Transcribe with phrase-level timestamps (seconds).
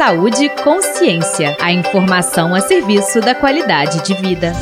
[0.00, 1.54] Saúde e Consciência.
[1.60, 4.54] A informação a serviço da qualidade de vida.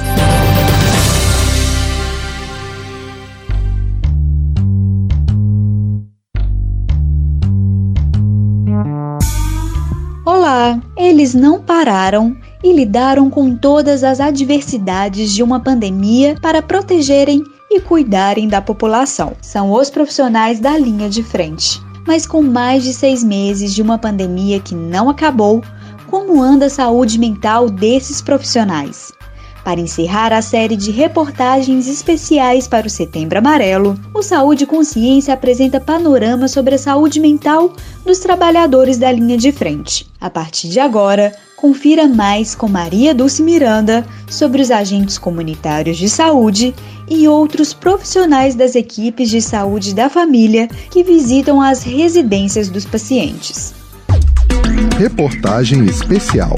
[10.26, 10.80] Olá!
[10.96, 17.78] Eles não pararam e lidaram com todas as adversidades de uma pandemia para protegerem e
[17.80, 19.34] cuidarem da população.
[19.40, 21.86] São os profissionais da linha de frente.
[22.08, 25.62] Mas com mais de seis meses de uma pandemia que não acabou,
[26.06, 29.12] como anda a saúde mental desses profissionais?
[29.62, 35.78] Para encerrar a série de reportagens especiais para o Setembro Amarelo, o Saúde Consciência apresenta
[35.78, 37.74] panorama sobre a saúde mental
[38.06, 40.10] dos trabalhadores da linha de frente.
[40.18, 46.08] A partir de agora, confira mais com Maria Dulce Miranda sobre os agentes comunitários de
[46.08, 46.72] saúde
[47.10, 53.74] e outros profissionais das equipes de saúde da família que visitam as residências dos pacientes.
[54.96, 56.54] Reportagem especial.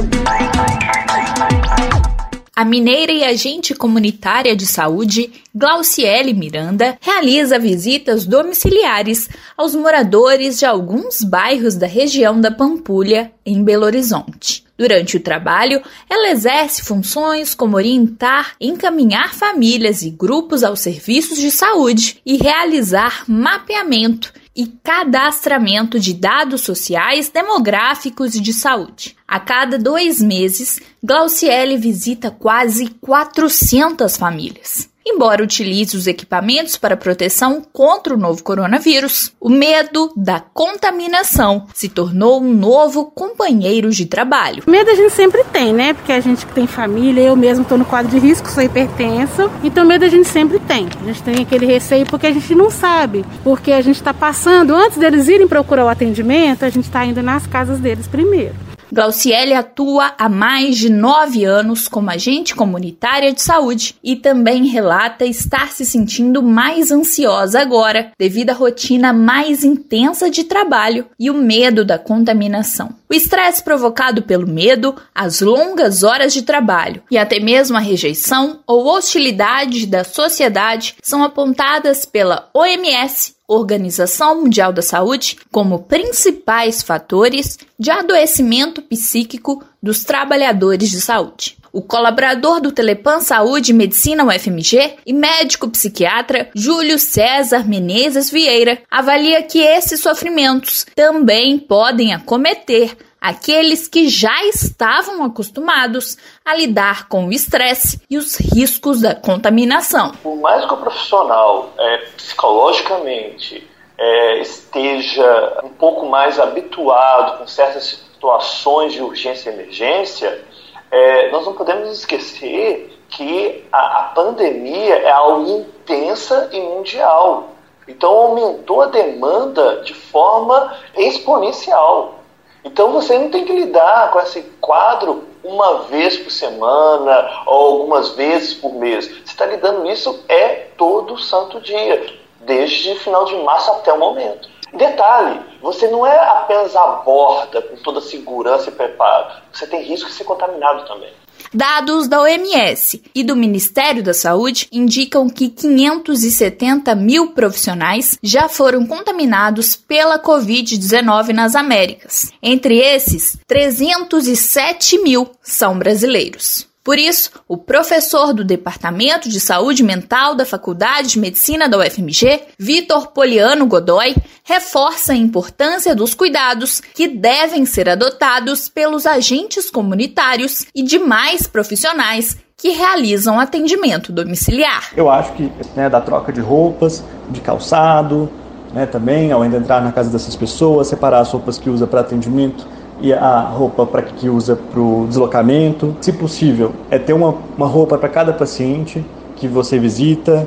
[2.54, 10.66] A mineira e agente comunitária de saúde, Glauciele Miranda, realiza visitas domiciliares aos moradores de
[10.66, 14.64] alguns bairros da região da Pampulha, em Belo Horizonte.
[14.76, 21.50] Durante o trabalho, ela exerce funções como orientar, encaminhar famílias e grupos aos serviços de
[21.50, 29.16] saúde e realizar mapeamento e cadastramento de dados sociais, demográficos e de saúde.
[29.26, 34.86] A cada dois meses, Glauciele visita quase 400 famílias.
[35.12, 41.88] Embora utilize os equipamentos para proteção contra o novo coronavírus, o medo da contaminação se
[41.88, 44.62] tornou um novo companheiro de trabalho.
[44.68, 45.94] Medo a gente sempre tem, né?
[45.94, 49.50] Porque a gente que tem família, eu mesmo estou no quadro de risco, sou hipertenso,
[49.64, 50.88] então medo a gente sempre tem.
[51.02, 54.76] A gente tem aquele receio porque a gente não sabe, porque a gente está passando,
[54.76, 58.69] antes deles irem procurar o atendimento, a gente está indo nas casas deles primeiro.
[58.92, 65.24] Glauciele atua há mais de nove anos como agente comunitária de saúde e também relata
[65.24, 71.34] estar se sentindo mais ansiosa agora devido à rotina mais intensa de trabalho e o
[71.34, 72.90] medo da contaminação.
[73.08, 78.60] O estresse provocado pelo medo, as longas horas de trabalho e até mesmo a rejeição
[78.66, 87.58] ou hostilidade da sociedade são apontadas pela OMS Organização Mundial da Saúde como principais fatores
[87.76, 91.58] de adoecimento psíquico dos trabalhadores de saúde.
[91.72, 98.82] O colaborador do Telepan Saúde e Medicina UFMG e médico psiquiatra Júlio César Menezes Vieira
[98.88, 107.26] avalia que esses sofrimentos também podem acometer aqueles que já estavam acostumados a lidar com
[107.26, 110.12] o estresse e os riscos da contaminação.
[110.22, 117.84] Por mais que o profissional é, psicologicamente é, esteja um pouco mais habituado com certas
[117.84, 120.42] situações de urgência e emergência,
[120.90, 127.50] é, nós não podemos esquecer que a, a pandemia é algo intensa e mundial.
[127.86, 132.19] Então aumentou a demanda de forma exponencial.
[132.64, 138.10] Então você não tem que lidar com esse quadro uma vez por semana ou algumas
[138.10, 139.06] vezes por mês.
[139.06, 144.48] Você está lidando isso é todo santo dia, desde final de março até o momento.
[144.74, 150.08] Detalhe, você não é apenas a borda com toda segurança e preparo, você tem risco
[150.08, 151.12] de ser contaminado também.
[151.52, 158.86] Dados da OMS e do Ministério da Saúde indicam que 570 mil profissionais já foram
[158.86, 162.30] contaminados pela Covid-19 nas Américas.
[162.42, 166.69] Entre esses, 307 mil são brasileiros.
[166.82, 172.40] Por isso, o professor do Departamento de Saúde Mental da Faculdade de Medicina da UFMG,
[172.58, 180.64] Vitor Poliano Godoy, reforça a importância dos cuidados que devem ser adotados pelos agentes comunitários
[180.74, 184.90] e demais profissionais que realizam atendimento domiciliar.
[184.96, 188.30] Eu acho que né, da troca de roupas, de calçado,
[188.72, 192.66] né, também, ao entrar na casa dessas pessoas, separar as roupas que usa para atendimento
[193.00, 195.96] e a roupa para que usa para o deslocamento.
[196.00, 199.04] Se possível, é ter uma, uma roupa para cada paciente
[199.36, 200.46] que você visita,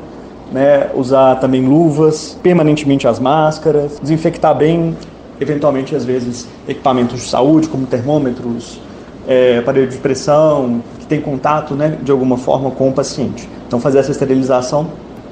[0.51, 4.95] né, usar também luvas, permanentemente as máscaras, desinfectar bem,
[5.39, 8.79] eventualmente às vezes equipamentos de saúde como termômetros,
[9.27, 13.49] é, aparelho de pressão, que tem contato né, de alguma forma com o paciente.
[13.67, 14.87] Então fazer essa esterilização